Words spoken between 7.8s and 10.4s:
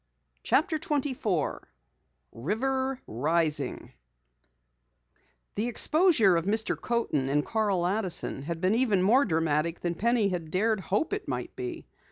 Addison had been even more dramatic than Penny